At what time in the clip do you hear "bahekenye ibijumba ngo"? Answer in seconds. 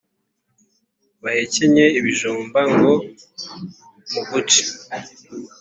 1.23-2.93